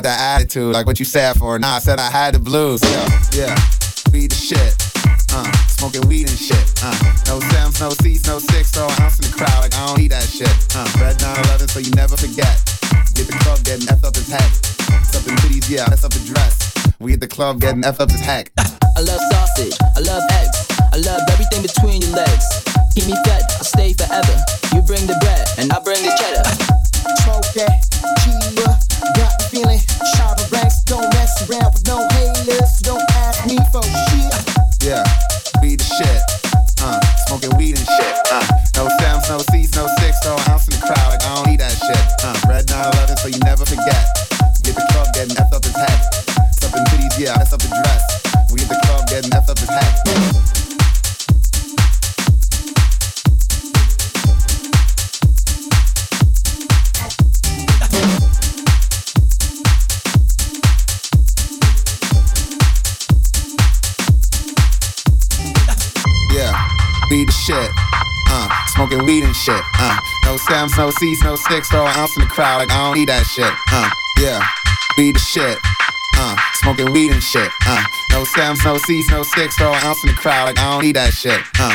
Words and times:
Got 0.00 0.16
that 0.16 0.40
attitude, 0.40 0.72
like 0.72 0.86
what 0.86 0.98
you 0.98 1.04
said 1.04 1.36
for. 1.36 1.58
Nah, 1.58 1.76
I 1.76 1.78
said 1.78 2.00
I 2.00 2.08
had 2.08 2.32
the 2.32 2.38
blues. 2.38 2.80
Yeah, 2.80 3.04
yeah, 3.36 3.52
weed 4.08 4.32
the 4.32 4.40
shit. 4.40 4.72
Uh, 5.28 5.44
smoking 5.68 6.08
weed 6.08 6.24
and 6.24 6.40
shit. 6.40 6.56
Uh, 6.80 6.96
no 7.28 7.36
stems, 7.36 7.76
no 7.84 7.92
seats, 8.00 8.24
no 8.24 8.38
six, 8.40 8.72
so 8.72 8.88
an 8.88 8.96
ounce 8.96 9.20
in 9.20 9.28
the 9.28 9.36
crowd. 9.36 9.60
Like 9.60 9.76
I 9.76 9.84
don't 9.84 10.00
need 10.00 10.16
that 10.16 10.24
shit. 10.24 10.48
Uh, 10.72 10.88
red 10.96 11.20
911, 11.20 11.68
so 11.68 11.84
you 11.84 11.92
never 11.92 12.16
forget. 12.16 12.48
Get 13.12 13.28
the 13.28 13.36
club 13.44 13.60
getting 13.60 13.84
effed 13.92 14.08
up 14.08 14.16
his 14.16 14.32
head. 14.32 14.48
Something 15.04 15.36
titties, 15.44 15.68
yeah, 15.68 15.84
that's 15.84 16.00
up 16.00 16.16
the 16.16 16.24
dress. 16.24 16.56
We 16.96 17.12
at 17.12 17.20
the 17.20 17.28
club 17.28 17.60
getting 17.60 17.84
effed 17.84 18.00
up 18.00 18.08
his 18.08 18.24
heck. 18.24 18.48
I 18.56 19.04
love 19.04 19.20
sausage, 19.28 19.76
I 19.84 20.00
love 20.00 20.24
eggs, 20.40 20.64
I 20.80 21.04
love 21.04 21.20
everything 21.28 21.60
between 21.60 22.00
your 22.00 22.16
legs. 22.16 22.48
Keep 22.96 23.04
me 23.04 23.20
fed, 23.28 23.44
I'll 23.52 23.68
stay 23.68 23.92
forever. 23.92 24.32
You 24.72 24.80
bring 24.80 25.04
the 25.04 25.20
bread, 25.20 25.44
and 25.60 25.68
I 25.68 25.76
bring 25.84 26.00
the 26.00 26.12
cheddar. 26.16 26.48
Smoke 27.20 27.52
that, 27.52 27.84
cheater. 28.24 28.79
Shit. 69.44 69.62
Uh, 69.78 69.96
no 70.24 70.36
stems, 70.36 70.76
no 70.76 70.90
seeds, 70.90 71.22
no 71.22 71.36
sticks, 71.36 71.68
throw 71.68 71.86
an 71.86 71.96
ounce 71.96 72.16
in 72.16 72.22
the 72.22 72.28
crowd. 72.28 72.58
Like 72.58 72.70
I 72.70 72.84
don't 72.84 72.96
need 72.96 73.08
that 73.08 73.24
shit. 73.24 73.52
Uh, 73.72 73.88
yeah, 74.20 74.40
weed 74.96 75.16
the 75.16 75.20
shit. 75.20 75.58
Uh, 76.16 76.36
smoking 76.60 76.92
weed 76.92 77.12
and 77.12 77.22
shit. 77.22 77.48
Uh, 77.66 77.82
no 78.12 78.24
stems, 78.24 78.62
no 78.64 78.76
seeds, 78.78 79.08
no 79.08 79.22
sticks, 79.22 79.56
throw 79.56 79.72
an 79.72 79.82
ounce 79.82 80.02
in 80.04 80.10
the 80.10 80.16
crowd. 80.16 80.44
Like 80.46 80.58
I 80.58 80.70
don't 80.70 80.82
need 80.82 80.96
that 80.96 81.12
shit. 81.12 81.40
Uh, 81.58 81.74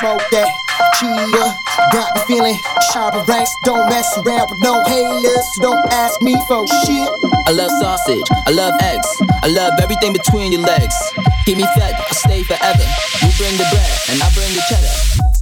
Smoke 0.00 0.22
that, 0.32 0.48
cheater. 0.98 1.48
Got 1.92 2.14
the 2.16 2.20
feeling, 2.26 2.56
sharper 2.92 3.22
ranks. 3.30 3.50
Don't 3.64 3.88
mess 3.88 4.08
around 4.18 4.50
with 4.50 4.60
no 4.62 4.82
haters. 4.84 5.44
So 5.54 5.62
don't 5.62 5.92
ask 5.92 6.20
me 6.22 6.34
for 6.48 6.66
shit. 6.84 7.08
I 7.46 7.52
love 7.52 7.70
sausage, 7.78 8.26
I 8.46 8.50
love 8.50 8.74
eggs, 8.82 9.06
I 9.42 9.46
love 9.46 9.74
everything 9.80 10.12
between 10.12 10.50
your 10.50 10.62
legs. 10.62 10.94
Keep 11.44 11.58
me 11.58 11.66
fed, 11.76 11.94
I'll 11.94 12.14
stay 12.14 12.42
forever. 12.42 12.82
You 13.22 13.30
bring 13.38 13.56
the 13.56 13.68
bread, 13.70 13.92
and 14.10 14.20
I 14.20 14.28
bring 14.34 14.50
the 14.50 14.62
cheddar. 14.68 15.35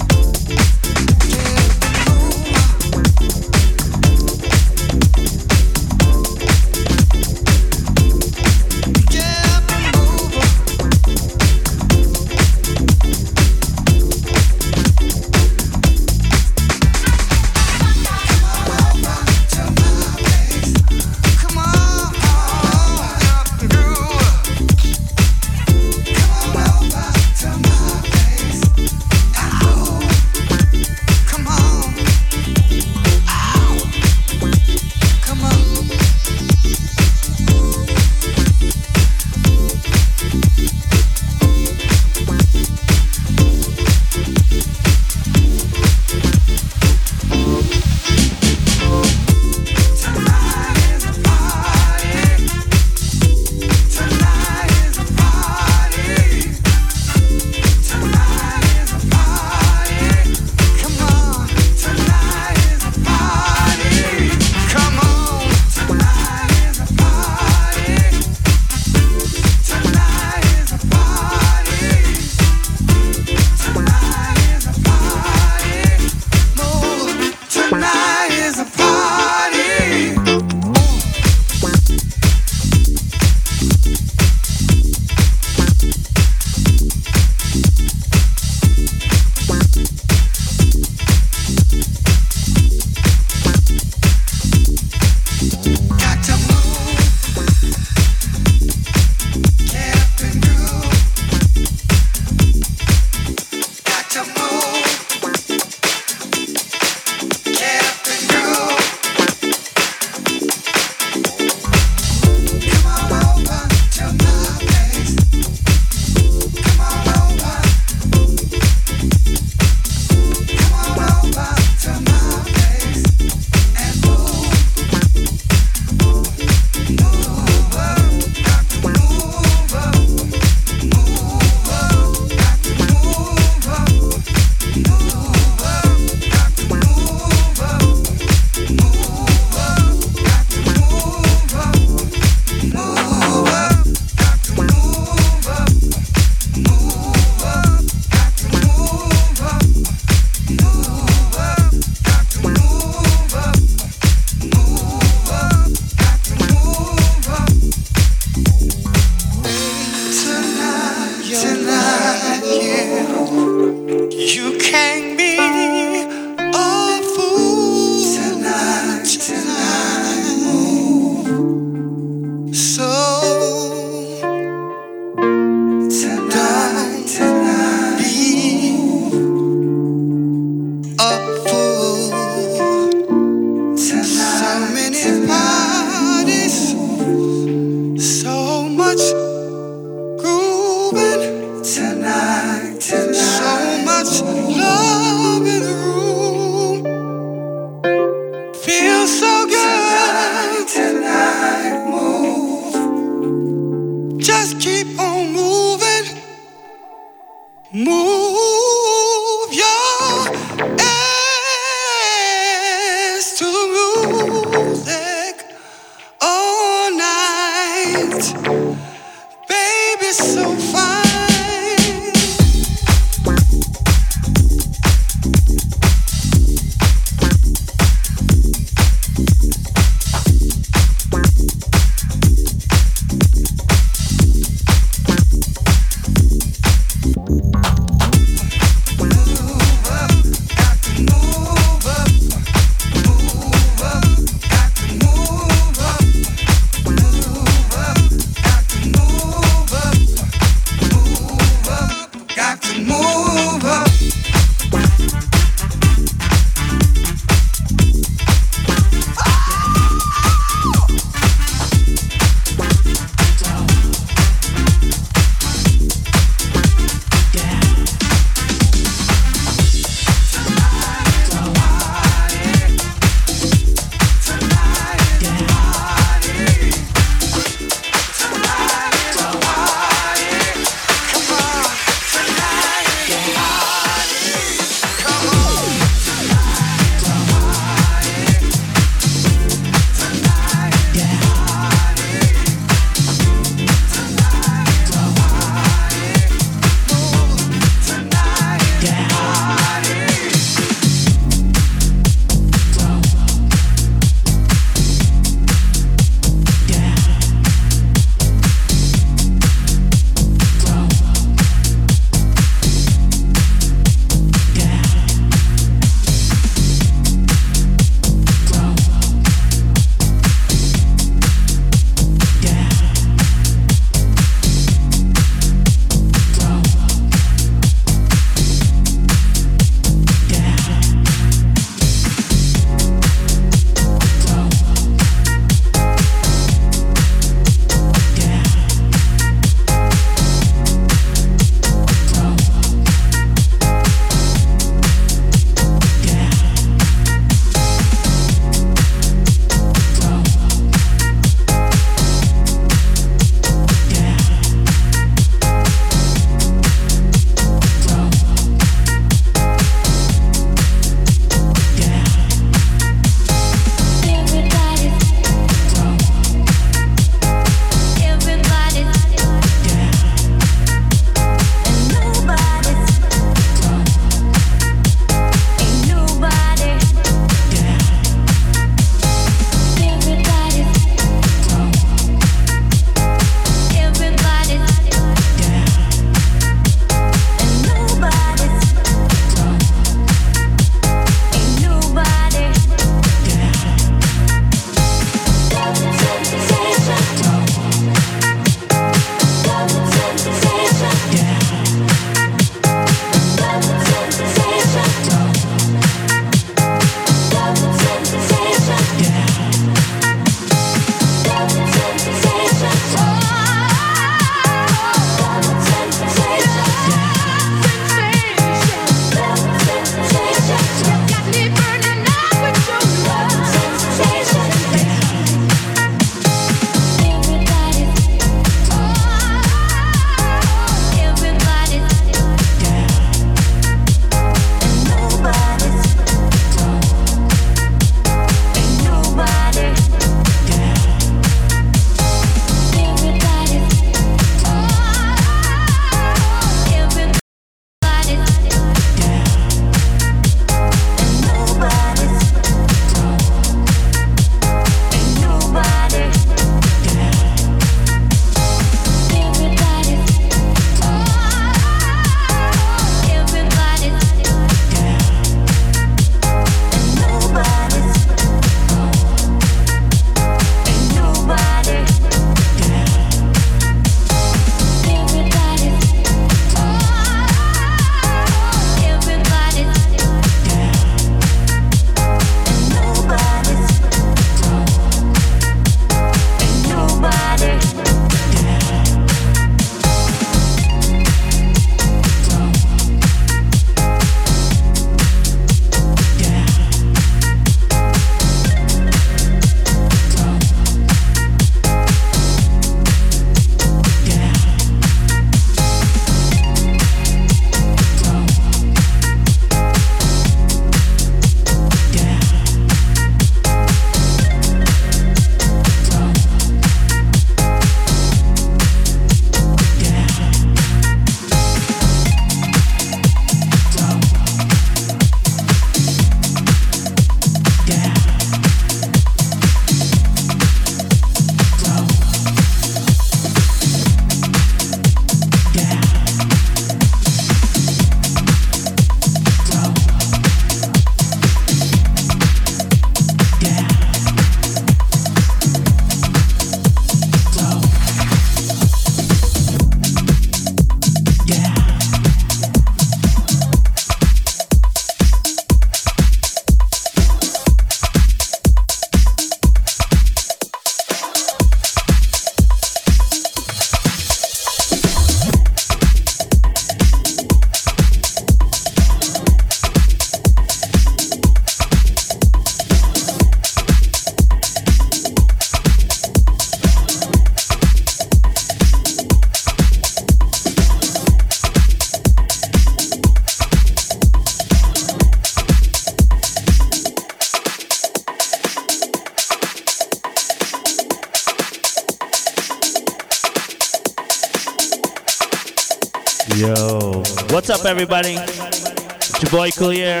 Cool 599.52 599.70
here. 599.70 600.00